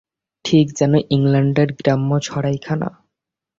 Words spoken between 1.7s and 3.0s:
গ্রাম্য সরাইখানা।